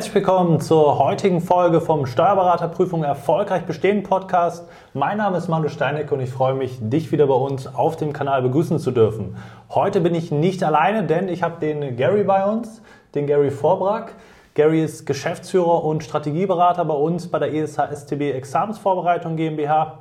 [0.00, 4.66] Herzlich willkommen zur heutigen Folge vom Steuerberaterprüfung Erfolgreich Bestehen Podcast.
[4.94, 8.14] Mein Name ist Manuel Steineck und ich freue mich, dich wieder bei uns auf dem
[8.14, 9.36] Kanal begrüßen zu dürfen.
[9.68, 12.80] Heute bin ich nicht alleine, denn ich habe den Gary bei uns,
[13.14, 14.14] den Gary Vorbrack.
[14.54, 19.98] Gary ist Geschäftsführer und Strategieberater bei uns bei der ESH STB Examensvorbereitung GmbH.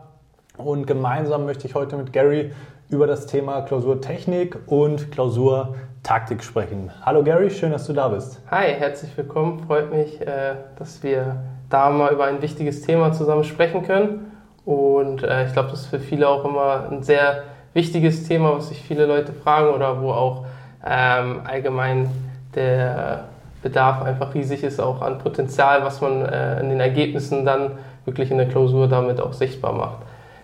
[0.56, 2.54] Und gemeinsam möchte ich heute mit Gary
[2.90, 5.12] über das Thema Klausurtechnik und
[6.03, 6.91] Klausurtaktik sprechen.
[7.05, 8.41] Hallo Gary, schön, dass du da bist.
[8.49, 9.63] Hi, herzlich willkommen.
[9.66, 11.38] Freut mich, äh, dass wir
[11.70, 14.31] da mal über ein wichtiges Thema zusammen sprechen können.
[14.66, 18.70] Und äh, ich glaube, das ist für viele auch immer ein sehr wichtiges Thema, was
[18.70, 20.45] sich viele Leute fragen oder wo auch
[20.85, 22.09] ähm, allgemein
[22.55, 23.25] der
[23.61, 27.72] Bedarf einfach riesig ist, auch an Potenzial, was man äh, in den Ergebnissen dann
[28.06, 29.97] wirklich in der Klausur damit auch sichtbar macht.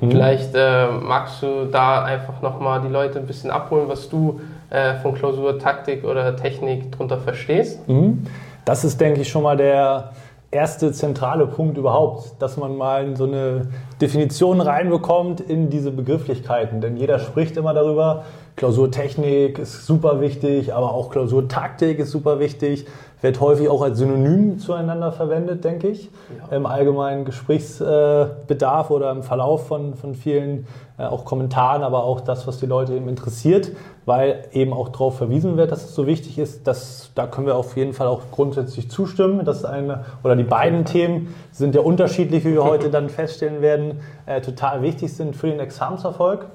[0.06, 0.12] Mhm.
[0.12, 4.40] Vielleicht äh, magst du da einfach nochmal die Leute ein bisschen abholen, was du
[4.70, 7.88] äh, von Klausur, Taktik oder Technik drunter verstehst.
[7.88, 8.26] Mhm.
[8.66, 10.12] Das ist, denke ich, schon mal der
[10.52, 13.68] erste zentrale Punkt überhaupt, dass man mal so eine
[14.00, 16.82] Definition reinbekommt in diese Begrifflichkeiten.
[16.82, 18.24] Denn jeder spricht immer darüber,
[18.56, 22.86] Klausurtechnik ist super wichtig, aber auch Klausurtaktik ist super wichtig
[23.26, 26.12] wird häufig auch als Synonym zueinander verwendet, denke ich,
[26.50, 26.56] ja.
[26.56, 30.68] im allgemeinen Gesprächsbedarf oder im Verlauf von, von vielen
[31.00, 33.72] äh, auch Kommentaren, aber auch das, was die Leute eben interessiert,
[34.06, 36.68] weil eben auch darauf verwiesen wird, dass es so wichtig ist.
[36.68, 39.44] Dass, da können wir auf jeden Fall auch grundsätzlich zustimmen.
[39.44, 44.02] Dass eine, oder die beiden Themen sind ja unterschiedlich, wie wir heute dann feststellen werden,
[44.28, 46.46] äh, total wichtig sind für den Examenserfolg.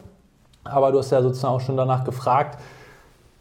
[0.62, 2.58] Aber du hast ja sozusagen auch schon danach gefragt,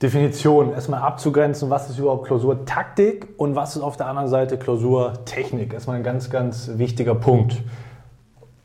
[0.01, 5.73] Definition erstmal abzugrenzen, was ist überhaupt Klausurtaktik und was ist auf der anderen Seite Klausurtechnik.
[5.73, 7.61] Erstmal ein ganz, ganz wichtiger Punkt.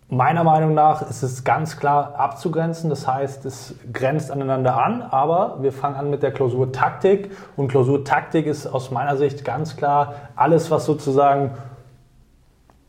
[0.08, 5.58] Meiner Meinung nach ist es ganz klar abzugrenzen, das heißt, es grenzt aneinander an, aber
[5.60, 10.70] wir fangen an mit der Klausurtaktik und Klausurtaktik ist aus meiner Sicht ganz klar alles,
[10.70, 11.52] was sozusagen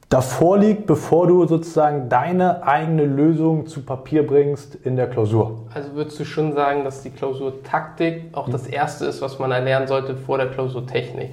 [0.09, 5.63] davor liegt, bevor du sozusagen deine eigene Lösung zu Papier bringst in der Klausur.
[5.73, 9.87] Also würdest du schon sagen, dass die Klausurtaktik auch das Erste ist, was man erlernen
[9.87, 11.31] sollte vor der Klausurtechnik?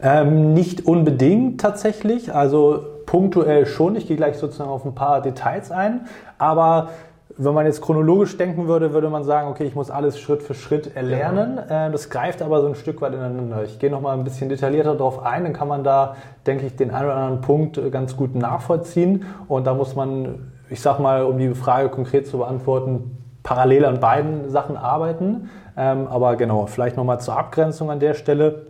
[0.00, 3.96] Ähm, nicht unbedingt tatsächlich, also punktuell schon.
[3.96, 6.06] Ich gehe gleich sozusagen auf ein paar Details ein,
[6.38, 6.90] aber
[7.38, 10.54] wenn man jetzt chronologisch denken würde, würde man sagen, okay, ich muss alles Schritt für
[10.54, 11.58] Schritt erlernen.
[11.58, 13.64] Äh, das greift aber so ein Stück weit ineinander.
[13.64, 16.16] Ich gehe nochmal ein bisschen detaillierter darauf ein, dann kann man da,
[16.46, 19.24] denke ich, den einen oder anderen Punkt äh, ganz gut nachvollziehen.
[19.48, 24.00] Und da muss man, ich sag mal, um die Frage konkret zu beantworten, parallel an
[24.00, 25.50] beiden Sachen arbeiten.
[25.76, 28.66] Ähm, aber genau, vielleicht nochmal zur Abgrenzung an der Stelle.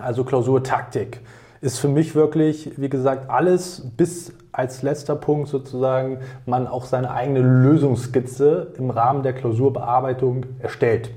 [0.00, 1.20] Also Klausurtaktik
[1.60, 7.10] ist für mich wirklich, wie gesagt, alles bis als letzter Punkt sozusagen man auch seine
[7.10, 11.10] eigene Lösungsskizze im Rahmen der Klausurbearbeitung erstellt.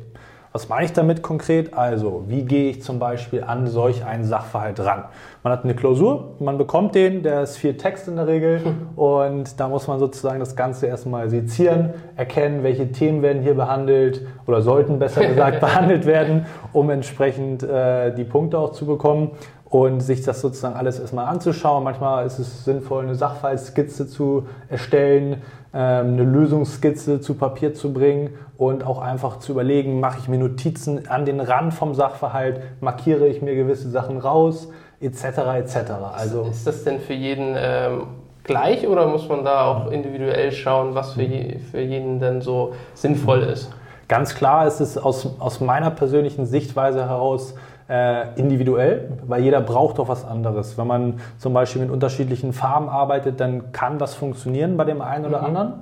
[0.52, 1.74] Was meine ich damit konkret?
[1.74, 5.06] Also, wie gehe ich zum Beispiel an solch einen Sachverhalt ran?
[5.42, 8.62] Man hat eine Klausur, man bekommt den, der ist viel Text in der Regel
[8.96, 14.28] und da muss man sozusagen das Ganze erstmal sezieren, erkennen, welche Themen werden hier behandelt
[14.46, 19.32] oder sollten besser gesagt behandelt werden, um entsprechend äh, die Punkte auch zu bekommen
[19.74, 21.84] und sich das sozusagen alles erstmal anzuschauen.
[21.84, 25.42] Manchmal ist es sinnvoll, eine Sachverhaltsskizze zu erstellen,
[25.74, 30.38] ähm, eine Lösungsskizze zu Papier zu bringen und auch einfach zu überlegen, mache ich mir
[30.38, 34.70] Notizen an den Rand vom Sachverhalt, markiere ich mir gewisse Sachen raus,
[35.02, 35.24] etc.
[35.58, 35.76] etc.
[36.16, 38.04] Also ist das denn für jeden ähm,
[38.44, 42.74] gleich oder muss man da auch individuell schauen, was für, je, für jeden denn so
[42.94, 43.72] sinnvoll ist?
[44.08, 47.56] Ganz klar ist es aus, aus meiner persönlichen Sichtweise heraus
[47.90, 50.78] äh, individuell, weil jeder braucht doch was anderes.
[50.78, 55.26] Wenn man zum Beispiel mit unterschiedlichen Farben arbeitet, dann kann das funktionieren bei dem einen
[55.26, 55.46] oder mhm.
[55.46, 55.74] anderen.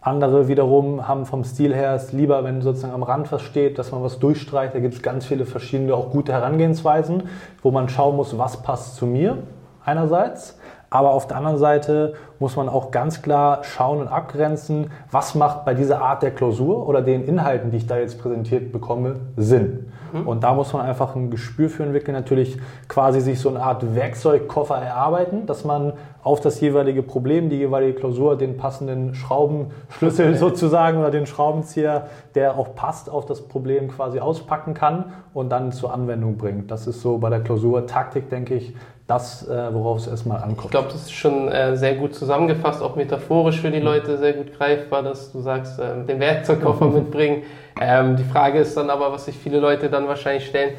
[0.00, 3.90] Andere wiederum haben vom Stil her es lieber, wenn sozusagen am Rand was steht, dass
[3.90, 4.74] man was durchstreicht.
[4.74, 7.22] Da gibt es ganz viele verschiedene, auch gute Herangehensweisen,
[7.62, 9.38] wo man schauen muss, was passt zu mir
[9.82, 10.58] einerseits.
[10.90, 15.64] Aber auf der anderen Seite muss man auch ganz klar schauen und abgrenzen, was macht
[15.64, 19.90] bei dieser Art der Klausur oder den Inhalten, die ich da jetzt präsentiert bekomme, Sinn.
[20.14, 20.28] Mhm.
[20.28, 22.58] Und da muss man einfach ein Gespür für entwickeln, natürlich
[22.88, 27.94] quasi sich so eine Art Werkzeugkoffer erarbeiten, dass man auf das jeweilige Problem, die jeweilige
[27.94, 34.20] Klausur, den passenden Schraubenschlüssel sozusagen oder den Schraubenzieher, der auch passt auf das Problem quasi
[34.20, 36.70] auspacken kann und dann zur Anwendung bringt.
[36.70, 38.74] Das ist so bei der Klausur Taktik, denke ich,
[39.06, 40.66] das, äh, worauf es erstmal ankommt.
[40.66, 44.32] Ich glaube, das ist schon äh, sehr gut zusammengefasst, auch metaphorisch für die Leute sehr
[44.32, 47.42] gut greifbar, dass du sagst, äh, den Werkzeugkoffer mitbringen.
[47.80, 50.76] Ähm, die Frage ist dann aber, was sich viele Leute dann wahrscheinlich stellen,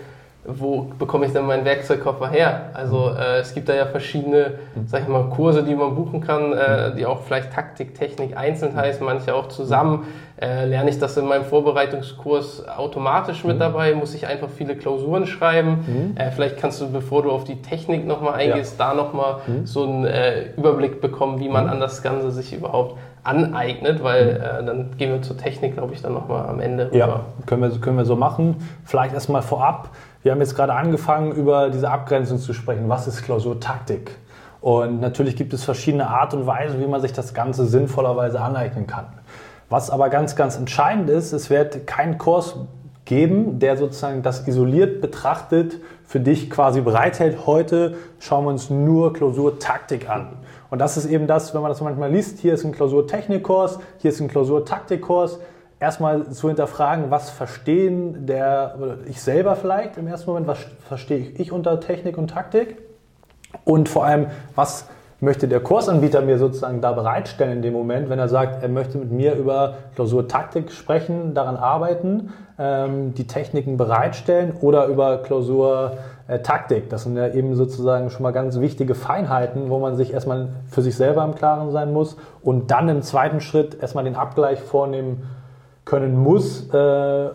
[0.48, 2.70] wo bekomme ich denn meinen Werkzeugkoffer her?
[2.74, 6.54] Also äh, es gibt da ja verschiedene, sag ich mal, Kurse, die man buchen kann,
[6.54, 10.06] äh, die auch vielleicht Taktik, Technik einzeln heißen, manche auch zusammen.
[10.40, 13.96] Äh, lerne ich das in meinem Vorbereitungskurs automatisch mit dabei?
[13.96, 15.86] Muss ich einfach viele Klausuren schreiben?
[15.88, 16.18] Mhm.
[16.18, 18.90] Äh, vielleicht kannst du, bevor du auf die Technik nochmal eingehst, ja.
[18.90, 19.66] da nochmal mhm.
[19.66, 21.72] so einen äh, Überblick bekommen, wie man mhm.
[21.72, 26.02] an das Ganze sich überhaupt aneignet, weil äh, dann gehen wir zur Technik, glaube ich,
[26.02, 26.98] dann nochmal am Ende rüber.
[26.98, 28.58] Ja, können wir, können wir so machen.
[28.84, 29.90] Vielleicht erstmal vorab
[30.26, 32.90] wir haben jetzt gerade angefangen, über diese Abgrenzung zu sprechen.
[32.90, 34.18] Was ist Klausurtaktik?
[34.60, 38.88] Und natürlich gibt es verschiedene Art und Weisen, wie man sich das Ganze sinnvollerweise aneignen
[38.88, 39.06] kann.
[39.70, 42.56] Was aber ganz, ganz entscheidend ist, es wird keinen Kurs
[43.06, 47.46] geben, der sozusagen das isoliert betrachtet für dich quasi bereithält.
[47.46, 50.30] Heute schauen wir uns nur Klausurtaktik an.
[50.72, 54.10] Und das ist eben das, wenn man das manchmal liest, hier ist ein Klausurtechnikkurs, hier
[54.10, 55.38] ist ein Klausurtaktikkurs
[55.80, 61.52] erstmal zu hinterfragen, was verstehen der, ich selber vielleicht im ersten Moment, was verstehe ich
[61.52, 62.78] unter Technik und Taktik
[63.64, 64.88] und vor allem, was
[65.22, 68.98] möchte der Kursanbieter mir sozusagen da bereitstellen in dem Moment, wenn er sagt, er möchte
[68.98, 76.90] mit mir über Klausurtaktik sprechen, daran arbeiten, ähm, die Techniken bereitstellen oder über Klausurtaktik.
[76.90, 80.82] Das sind ja eben sozusagen schon mal ganz wichtige Feinheiten, wo man sich erstmal für
[80.82, 85.24] sich selber im Klaren sein muss und dann im zweiten Schritt erstmal den Abgleich vornehmen
[85.86, 87.30] können muss, äh,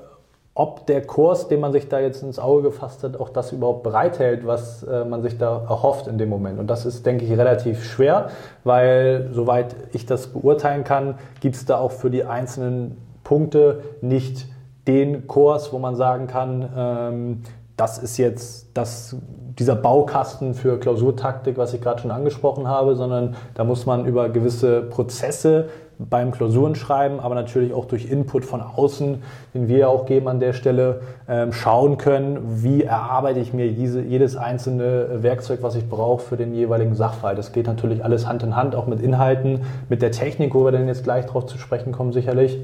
[0.55, 3.83] ob der Kurs, den man sich da jetzt ins Auge gefasst hat, auch das überhaupt
[3.83, 6.59] bereithält, was äh, man sich da erhofft in dem Moment.
[6.59, 8.31] Und das ist, denke ich, relativ schwer,
[8.65, 14.49] weil, soweit ich das beurteilen kann, gibt es da auch für die einzelnen Punkte nicht
[14.87, 17.43] den Kurs, wo man sagen kann, ähm,
[17.77, 19.17] das ist jetzt das,
[19.59, 24.29] dieser Baukasten für Klausurtaktik, was ich gerade schon angesprochen habe, sondern da muss man über
[24.29, 25.69] gewisse Prozesse
[26.09, 30.53] beim Klausurenschreiben, aber natürlich auch durch Input von außen, den wir auch geben an der
[30.55, 36.37] Stelle, ähm, schauen können, wie erarbeite ich mir jedes einzelne Werkzeug, was ich brauche für
[36.37, 37.35] den jeweiligen Sachfall.
[37.37, 40.73] Das geht natürlich alles Hand in Hand, auch mit Inhalten, mit der Technik, wo wir
[40.73, 42.59] dann jetzt gleich drauf zu sprechen kommen, sicherlich.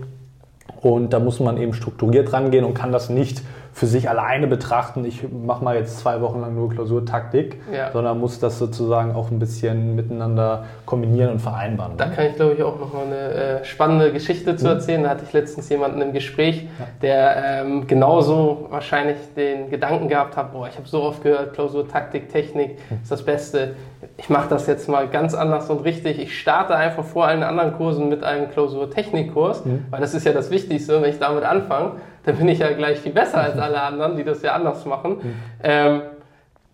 [0.81, 3.43] Und da muss man eben strukturiert rangehen und kann das nicht
[3.77, 7.93] für sich alleine betrachten, ich mache mal jetzt zwei Wochen lang nur Klausurtaktik, ja.
[7.93, 11.99] sondern muss das sozusagen auch ein bisschen miteinander kombinieren und vereinbaren.
[11.99, 13.17] Da kann ich, glaube ich, auch noch mal eine
[13.61, 14.71] äh, spannende Geschichte zu mhm.
[14.71, 15.03] erzählen.
[15.03, 16.87] Da hatte ich letztens jemanden im Gespräch, ja.
[17.03, 22.31] der ähm, genauso wahrscheinlich den Gedanken gehabt hat, boah, ich habe so oft gehört, Klausurtaktik,
[22.31, 23.01] Technik mhm.
[23.03, 23.77] ist das Beste.
[24.17, 26.19] Ich mache das jetzt mal ganz anders und richtig.
[26.19, 29.85] Ich starte einfach vor allen anderen Kursen mit einem Klausurtechnikkurs, mhm.
[29.91, 31.93] weil das ist ja das Wichtigste, wenn ich damit anfange
[32.27, 35.13] dann bin ich ja gleich viel besser als alle anderen, die das ja anders machen.
[35.13, 35.35] Mhm.
[35.63, 36.03] Ähm,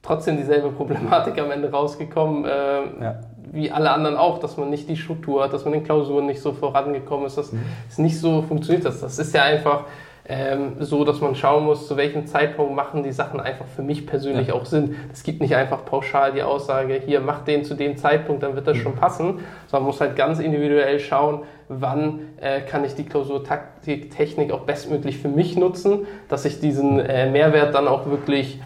[0.03, 3.21] trotzdem dieselbe Problematik am Ende rausgekommen, äh, ja.
[3.53, 6.41] wie alle anderen auch, dass man nicht die Struktur hat, dass man in Klausuren nicht
[6.41, 7.63] so vorangekommen ist, dass mhm.
[7.89, 8.85] es nicht so funktioniert.
[8.85, 9.85] Das, das ist ja einfach
[10.34, 14.06] ähm, so, dass man schauen muss, zu welchem Zeitpunkt machen die Sachen einfach für mich
[14.06, 14.55] persönlich ja.
[14.55, 14.96] auch Sinn.
[15.12, 18.67] Es gibt nicht einfach pauschal die Aussage, hier mach den zu dem Zeitpunkt, dann wird
[18.67, 18.81] das mhm.
[18.81, 19.26] schon passen,
[19.67, 25.19] sondern man muss halt ganz individuell schauen, wann äh, kann ich die Klausurtaktik-Technik auch bestmöglich
[25.19, 28.58] für mich nutzen, dass ich diesen äh, Mehrwert dann auch wirklich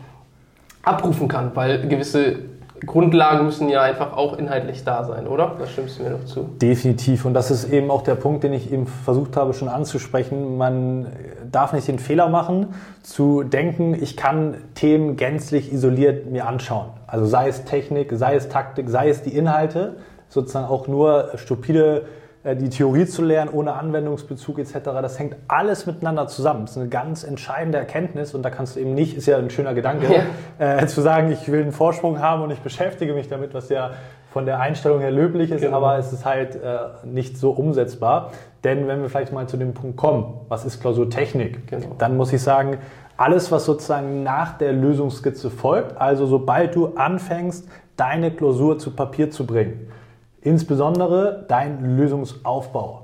[0.84, 2.38] abrufen kann, weil gewisse
[2.84, 5.56] Grundlagen müssen ja einfach auch inhaltlich da sein, oder?
[5.58, 6.42] Da stimmst du mir noch zu.
[6.60, 7.24] Definitiv.
[7.24, 10.58] Und das ist eben auch der Punkt, den ich eben versucht habe schon anzusprechen.
[10.58, 11.06] Man
[11.50, 16.88] darf nicht den Fehler machen, zu denken, ich kann Themen gänzlich isoliert mir anschauen.
[17.06, 19.96] Also sei es Technik, sei es Taktik, sei es die Inhalte,
[20.28, 22.06] sozusagen auch nur stupide
[22.54, 26.62] die Theorie zu lernen ohne Anwendungsbezug etc., das hängt alles miteinander zusammen.
[26.62, 29.50] Das ist eine ganz entscheidende Erkenntnis und da kannst du eben nicht, ist ja ein
[29.50, 30.06] schöner Gedanke,
[30.58, 30.78] ja.
[30.78, 33.90] äh, zu sagen, ich will einen Vorsprung haben und ich beschäftige mich damit, was ja
[34.30, 35.78] von der Einstellung her löblich ist, genau.
[35.78, 38.32] aber es ist halt äh, nicht so umsetzbar.
[38.64, 41.94] Denn wenn wir vielleicht mal zu dem Punkt kommen, was ist Klausurtechnik, genau.
[41.98, 42.76] dann muss ich sagen,
[43.16, 49.30] alles, was sozusagen nach der Lösungsskizze folgt, also sobald du anfängst, deine Klausur zu Papier
[49.30, 49.88] zu bringen,
[50.46, 53.02] Insbesondere dein Lösungsaufbau.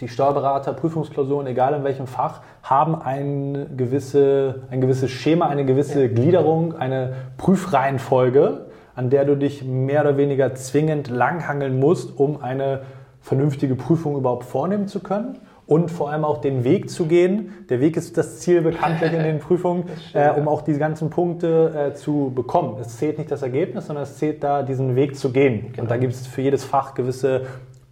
[0.00, 6.08] Die Steuerberater, Prüfungsklausuren, egal in welchem Fach, haben ein, gewisse, ein gewisses Schema, eine gewisse
[6.08, 8.64] Gliederung, eine Prüfreihenfolge,
[8.96, 12.80] an der du dich mehr oder weniger zwingend langhangeln musst, um eine
[13.20, 17.66] vernünftige Prüfung überhaupt vornehmen zu können und vor allem auch den Weg zu gehen.
[17.70, 21.90] Der Weg ist das Ziel bekanntlich in den Prüfungen, äh, um auch diese ganzen Punkte
[21.92, 22.76] äh, zu bekommen.
[22.80, 25.72] Es zählt nicht das Ergebnis, sondern es zählt da, diesen Weg zu gehen.
[25.72, 25.82] Genau.
[25.82, 27.42] Und da gibt es für jedes Fach gewisse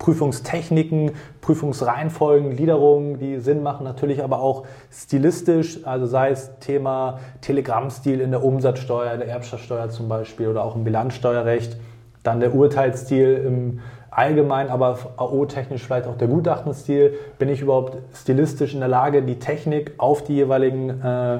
[0.03, 8.21] Prüfungstechniken, Prüfungsreihenfolgen, Gliederungen, die Sinn machen, natürlich aber auch stilistisch, also sei es Thema Telegrammstil
[8.21, 11.77] in der Umsatzsteuer, in der Erbschaftssteuer zum Beispiel oder auch im Bilanzsteuerrecht,
[12.25, 13.81] dann der Urteilsstil im
[14.15, 19.39] allgemein, aber AO-technisch vielleicht auch der Gutachtenstil, bin ich überhaupt stilistisch in der Lage, die
[19.39, 21.39] Technik auf die jeweiligen äh,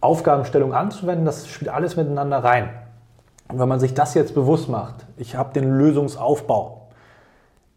[0.00, 2.70] Aufgabenstellung anzuwenden, das spielt alles miteinander rein.
[3.48, 6.88] Und wenn man sich das jetzt bewusst macht, ich habe den Lösungsaufbau.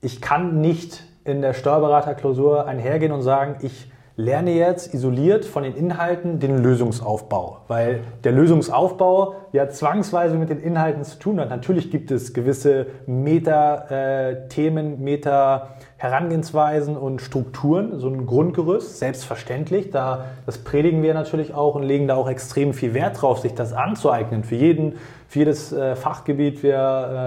[0.01, 5.75] Ich kann nicht in der Steuerberaterklausur einhergehen und sagen, ich lerne jetzt isoliert von den
[5.75, 11.49] Inhalten den Lösungsaufbau, weil der Lösungsaufbau ja zwangsweise mit den Inhalten zu tun hat.
[11.49, 19.89] Natürlich gibt es gewisse Meta-Themen, äh, Meta-Herangehensweisen und Strukturen, so ein Grundgerüst, selbstverständlich.
[19.89, 23.55] Da, das predigen wir natürlich auch und legen da auch extrem viel Wert drauf, sich
[23.55, 24.43] das anzueignen.
[24.43, 24.93] Für jeden,
[25.27, 26.75] für jedes äh, Fachgebiet, wir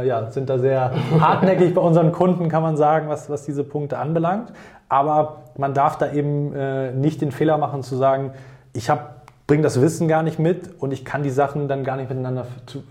[0.02, 3.64] äh, ja, sind da sehr hartnäckig bei unseren Kunden, kann man sagen, was, was diese
[3.64, 4.52] Punkte anbelangt.
[4.88, 8.32] Aber man darf da eben äh, nicht den Fehler machen zu sagen,
[8.72, 8.90] ich
[9.46, 12.46] bringe das Wissen gar nicht mit und ich kann die Sachen dann gar nicht miteinander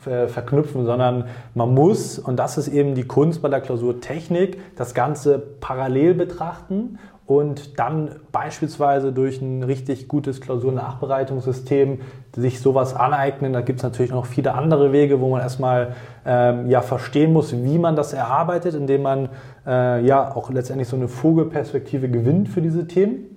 [0.06, 4.94] äh, verknüpfen, sondern man muss, und das ist eben die Kunst bei der Klausurtechnik, das
[4.94, 6.98] Ganze parallel betrachten
[7.28, 12.02] und dann beispielsweise durch ein richtig gutes Klausurnachbereitungssystem
[12.36, 13.54] sich sowas aneignen.
[13.54, 17.52] Da gibt es natürlich noch viele andere Wege, wo man erstmal ähm, ja, verstehen muss,
[17.52, 19.30] wie man das erarbeitet, indem man
[19.66, 23.36] äh, ja auch letztendlich so eine Vogelperspektive gewinnt für diese Themen.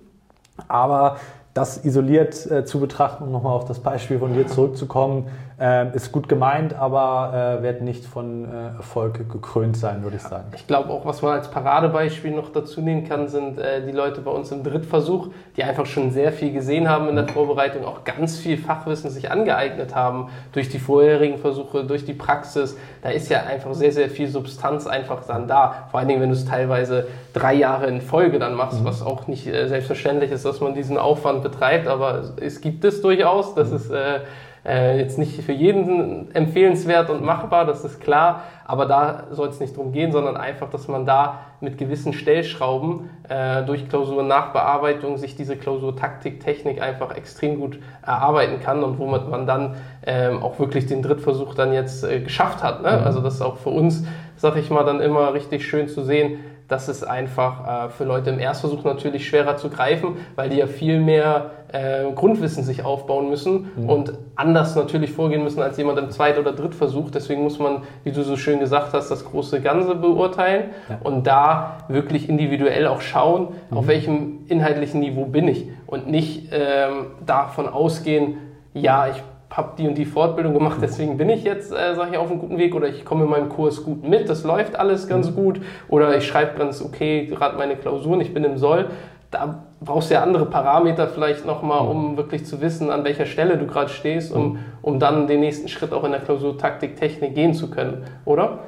[0.66, 1.16] Aber
[1.58, 5.26] das isoliert äh, zu betrachten, um nochmal auf das Beispiel von dir zurückzukommen,
[5.60, 10.22] äh, ist gut gemeint, aber äh, wird nicht von äh, Erfolg gekrönt sein, würde ich
[10.22, 10.44] sagen.
[10.54, 14.20] Ich glaube auch, was man als Paradebeispiel noch dazu nehmen kann, sind äh, die Leute
[14.20, 18.04] bei uns im Drittversuch, die einfach schon sehr viel gesehen haben in der Vorbereitung, auch
[18.04, 22.76] ganz viel Fachwissen sich angeeignet haben durch die vorherigen Versuche, durch die Praxis.
[23.02, 25.88] Da ist ja einfach sehr, sehr viel Substanz einfach dann da.
[25.90, 28.84] Vor allen Dingen, wenn du es teilweise drei Jahre in Folge dann machst, mhm.
[28.84, 33.00] was auch nicht äh, selbstverständlich ist, dass man diesen Aufwand betreibt, aber es gibt es
[33.02, 33.54] durchaus.
[33.54, 33.76] Das mhm.
[33.76, 34.20] ist äh,
[34.68, 39.60] äh, jetzt nicht für jeden empfehlenswert und machbar, das ist klar, aber da soll es
[39.60, 45.36] nicht drum gehen, sondern einfach, dass man da mit gewissen Stellschrauben äh, durch Klausurnachbearbeitung sich
[45.36, 49.76] diese Klausurtaktik, Technik einfach extrem gut erarbeiten kann und womit man dann
[50.06, 52.82] ähm, auch wirklich den Drittversuch dann jetzt äh, geschafft hat.
[52.82, 52.98] Ne?
[52.98, 53.04] Mhm.
[53.04, 54.04] Also das ist auch für uns,
[54.36, 58.28] sag ich mal, dann immer richtig schön zu sehen, das ist einfach äh, für Leute
[58.30, 63.30] im Erstversuch natürlich schwerer zu greifen, weil die ja viel mehr äh, Grundwissen sich aufbauen
[63.30, 63.88] müssen mhm.
[63.88, 67.10] und anders natürlich vorgehen müssen als jemand im Zweit- oder Drittversuch.
[67.10, 70.98] Deswegen muss man, wie du so schön gesagt hast, das große Ganze beurteilen ja.
[71.02, 73.78] und da wirklich individuell auch schauen, mhm.
[73.78, 78.36] auf welchem inhaltlichen Niveau bin ich und nicht ähm, davon ausgehen,
[78.74, 82.18] ja, ich habe die und die Fortbildung gemacht, deswegen bin ich jetzt, äh, sage ich,
[82.18, 85.08] auf einem guten Weg oder ich komme in meinem Kurs gut mit, das läuft alles
[85.08, 85.34] ganz mhm.
[85.34, 88.86] gut oder ich schreibe ganz okay gerade meine Klausuren, ich bin im Soll.
[89.30, 93.58] Da brauchst du ja andere Parameter vielleicht nochmal, um wirklich zu wissen, an welcher Stelle
[93.58, 94.58] du gerade stehst, um, mhm.
[94.82, 98.60] um dann den nächsten Schritt auch in der Klausurtaktik, Technik gehen zu können, oder?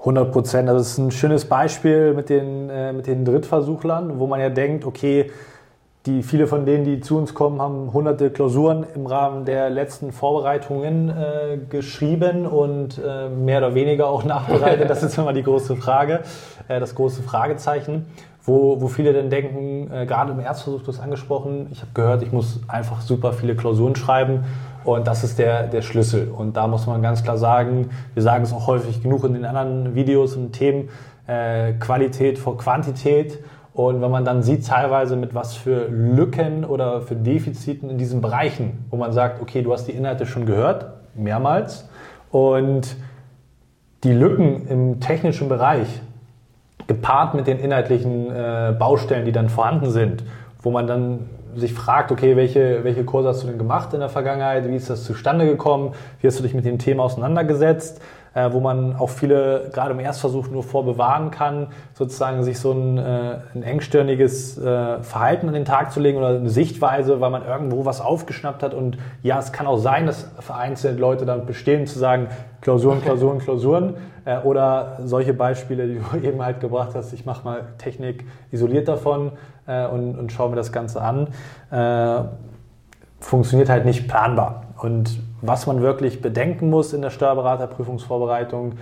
[0.00, 0.68] 100 Prozent.
[0.68, 4.50] Also das ist ein schönes Beispiel mit den, äh, mit den Drittversuchlern, wo man ja
[4.50, 5.30] denkt, okay,
[6.06, 10.12] die, viele von denen, die zu uns kommen, haben hunderte Klausuren im Rahmen der letzten
[10.12, 14.90] Vorbereitungen äh, geschrieben und äh, mehr oder weniger auch nachbereitet.
[14.90, 16.20] Das ist immer die große Frage,
[16.68, 18.04] äh, das große Fragezeichen,
[18.42, 22.22] wo, wo viele dann denken, äh, gerade im Erstversuch, du hast angesprochen, ich habe gehört,
[22.22, 24.44] ich muss einfach super viele Klausuren schreiben
[24.84, 26.28] und das ist der, der Schlüssel.
[26.28, 29.46] Und da muss man ganz klar sagen, wir sagen es auch häufig genug in den
[29.46, 30.90] anderen Videos und Themen,
[31.26, 33.38] äh, Qualität vor Quantität
[33.74, 38.20] und wenn man dann sieht teilweise mit was für Lücken oder für Defiziten in diesen
[38.20, 41.88] Bereichen, wo man sagt, okay, du hast die Inhalte schon gehört, mehrmals,
[42.30, 42.96] und
[44.04, 45.88] die Lücken im technischen Bereich,
[46.86, 50.22] gepaart mit den inhaltlichen äh, Baustellen, die dann vorhanden sind,
[50.62, 54.08] wo man dann sich fragt, okay, welche, welche Kurse hast du denn gemacht in der
[54.08, 58.00] Vergangenheit, wie ist das zustande gekommen, wie hast du dich mit dem Thema auseinandergesetzt,
[58.34, 62.98] äh, wo man auch viele gerade im Erstversuch nur vorbewahren kann, sozusagen sich so ein,
[62.98, 67.44] äh, ein engstirniges äh, Verhalten an den Tag zu legen oder eine Sichtweise, weil man
[67.46, 68.74] irgendwo was aufgeschnappt hat.
[68.74, 72.28] Und ja, es kann auch sein, dass vereinzelte Leute dann bestehen, zu sagen,
[72.60, 73.94] Klausuren, Klausuren, Klausuren.
[74.24, 78.88] Äh, oder solche Beispiele, die du eben halt gebracht hast, ich mache mal Technik isoliert
[78.88, 79.32] davon
[79.66, 81.28] äh, und, und schaue mir das Ganze an.
[81.70, 82.24] Äh,
[83.24, 84.64] funktioniert halt nicht planbar.
[84.76, 88.74] Und was man wirklich bedenken muss in der Steuerberaterprüfungsvorbereitung,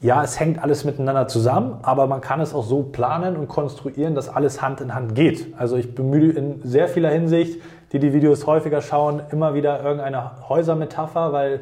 [0.00, 4.14] ja, es hängt alles miteinander zusammen, aber man kann es auch so planen und konstruieren,
[4.14, 5.54] dass alles Hand in Hand geht.
[5.58, 7.60] Also ich bemühe in sehr vieler Hinsicht,
[7.92, 11.60] die die Videos häufiger schauen, immer wieder irgendeine Häusermetapher, weil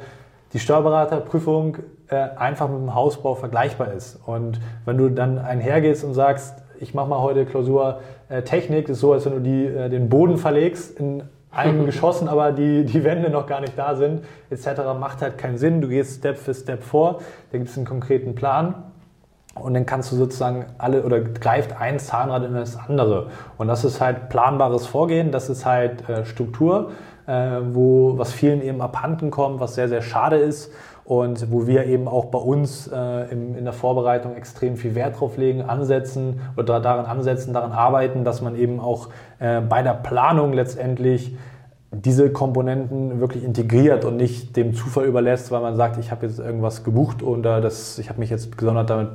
[0.52, 1.78] die Steuerberaterprüfung
[2.09, 4.18] äh, einfach mit dem Hausbau vergleichbar ist.
[4.26, 9.00] Und wenn du dann einhergehst und sagst, ich mache mal heute Klausur äh, Technik, ist
[9.00, 11.23] so, als wenn du die, äh, den Boden verlegst in
[11.56, 15.58] einem geschossen, aber die, die Wände noch gar nicht da sind, etc., macht halt keinen
[15.58, 15.80] Sinn.
[15.80, 17.20] Du gehst Step für Step vor,
[17.50, 18.75] da gibt es einen konkreten Plan
[19.54, 23.28] und dann kannst du sozusagen alle oder greift ein Zahnrad in das andere.
[23.56, 26.90] Und das ist halt planbares Vorgehen, das ist halt äh, Struktur.
[27.26, 30.72] äh, wo, was vielen eben abhanden kommt, was sehr, sehr schade ist
[31.06, 35.20] und wo wir eben auch bei uns äh, im, in der Vorbereitung extrem viel Wert
[35.20, 39.08] drauf legen, ansetzen oder daran ansetzen, daran arbeiten, dass man eben auch
[39.38, 41.36] äh, bei der Planung letztendlich
[41.92, 46.40] diese Komponenten wirklich integriert und nicht dem Zufall überlässt, weil man sagt, ich habe jetzt
[46.40, 49.10] irgendwas gebucht oder das, ich habe mich jetzt gesondert damit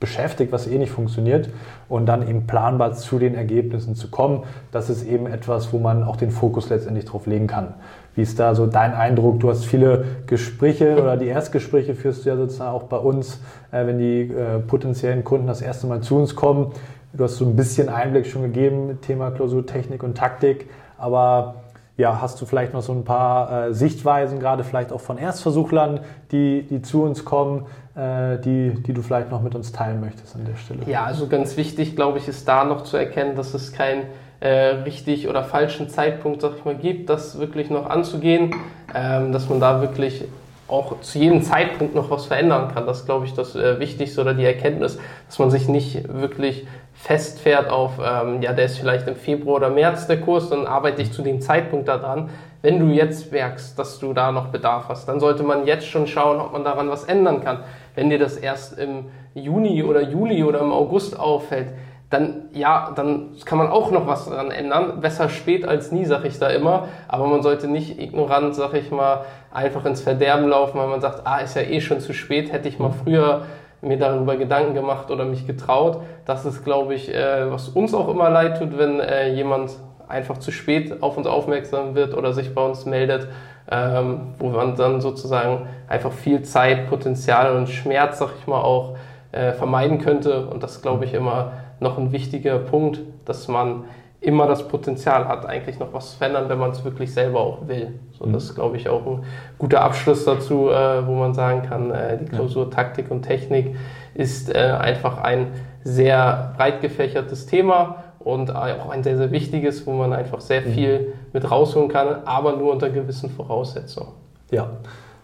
[0.00, 1.50] beschäftigt, was eh nicht funktioniert
[1.88, 4.44] und dann eben planbar zu den Ergebnissen zu kommen.
[4.70, 7.74] Das ist eben etwas, wo man auch den Fokus letztendlich drauf legen kann.
[8.14, 9.40] Wie ist da so dein Eindruck?
[9.40, 13.40] Du hast viele Gespräche oder die Erstgespräche führst du ja sozusagen auch bei uns,
[13.70, 16.72] äh, wenn die äh, potenziellen Kunden das erste Mal zu uns kommen.
[17.12, 21.54] Du hast so ein bisschen Einblick schon gegeben, Thema Klausurtechnik und Taktik, aber
[21.96, 26.00] ja, hast du vielleicht noch so ein paar äh, Sichtweisen, gerade vielleicht auch von Erstversuchlern,
[26.30, 27.66] die, die zu uns kommen,
[27.98, 30.80] die, die du vielleicht noch mit uns teilen möchtest an der Stelle?
[30.86, 34.04] Ja, also ganz wichtig, glaube ich, ist da noch zu erkennen, dass es kein
[34.40, 34.48] äh,
[34.84, 38.54] richtig oder falschen Zeitpunkt, sag ich mal, gibt, das wirklich noch anzugehen,
[38.94, 40.24] ähm, dass man da wirklich
[40.68, 42.86] auch zu jedem Zeitpunkt noch was verändern kann.
[42.86, 47.70] Das glaube ich das äh, Wichtigste oder die Erkenntnis, dass man sich nicht wirklich festfährt
[47.70, 51.12] auf, ähm, ja, der ist vielleicht im Februar oder März der Kurs, dann arbeite ich
[51.12, 52.28] zu dem Zeitpunkt daran.
[52.60, 56.08] Wenn du jetzt merkst, dass du da noch Bedarf hast, dann sollte man jetzt schon
[56.08, 57.60] schauen, ob man daran was ändern kann.
[57.98, 61.72] Wenn dir das erst im Juni oder Juli oder im August auffällt,
[62.10, 65.00] dann ja, dann kann man auch noch was daran ändern.
[65.00, 66.86] Besser spät als nie, sag ich da immer.
[67.08, 71.22] Aber man sollte nicht ignorant, sag ich mal, einfach ins Verderben laufen, weil man sagt,
[71.26, 73.42] ah, ist ja eh schon zu spät, hätte ich mal früher
[73.80, 76.00] mir darüber Gedanken gemacht oder mich getraut.
[76.24, 79.72] Das ist, glaube ich, äh, was uns auch immer leid tut, wenn äh, jemand
[80.08, 83.28] einfach zu spät auf uns aufmerksam wird oder sich bei uns meldet,
[83.70, 88.96] ähm, wo man dann sozusagen einfach viel Zeit, Potenzial und Schmerz, sag ich mal, auch
[89.32, 90.46] äh, vermeiden könnte.
[90.46, 93.84] Und das glaube ich immer noch ein wichtiger Punkt, dass man
[94.20, 97.68] immer das Potenzial hat, eigentlich noch was zu verändern, wenn man es wirklich selber auch
[97.68, 98.00] will.
[98.18, 98.32] So, mhm.
[98.32, 99.24] das ist, glaube ich, auch ein
[99.58, 103.76] guter Abschluss dazu, äh, wo man sagen kann, äh, die Klausur Taktik und Technik
[104.14, 105.48] ist äh, einfach ein
[105.84, 110.72] sehr breit gefächertes Thema und auch ein sehr, sehr wichtiges, wo man einfach sehr mhm.
[110.74, 114.12] viel mit rausholen kann, aber nur unter gewissen Voraussetzungen.
[114.50, 114.68] Ja,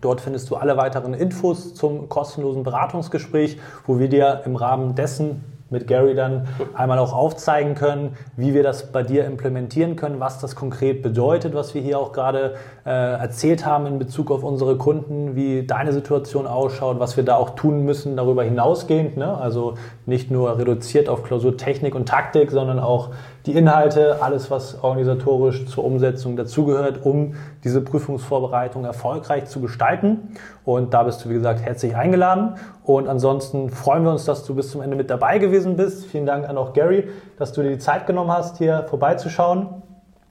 [0.00, 5.57] Dort findest du alle weiteren Infos zum kostenlosen Beratungsgespräch, wo wir dir im Rahmen dessen
[5.70, 10.38] mit Gary dann einmal auch aufzeigen können, wie wir das bei dir implementieren können, was
[10.38, 12.54] das konkret bedeutet, was wir hier auch gerade
[12.86, 17.36] äh, erzählt haben in Bezug auf unsere Kunden, wie deine Situation ausschaut, was wir da
[17.36, 19.16] auch tun müssen darüber hinausgehend.
[19.16, 19.36] Ne?
[19.36, 19.74] Also
[20.06, 23.10] nicht nur reduziert auf Klausurtechnik und Taktik, sondern auch
[23.48, 27.34] die Inhalte, alles, was organisatorisch zur Umsetzung dazugehört, um
[27.64, 30.34] diese Prüfungsvorbereitung erfolgreich zu gestalten.
[30.66, 32.56] Und da bist du, wie gesagt, herzlich eingeladen.
[32.84, 36.04] Und ansonsten freuen wir uns, dass du bis zum Ende mit dabei gewesen bist.
[36.04, 37.08] Vielen Dank an auch Gary,
[37.38, 39.68] dass du dir die Zeit genommen hast, hier vorbeizuschauen.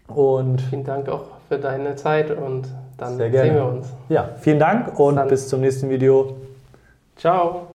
[0.08, 3.88] Und vielen Dank auch für deine Zeit und dann sehen wir uns.
[4.10, 6.36] Ja, vielen Dank und bis zum nächsten Video.
[7.16, 7.68] Ciao.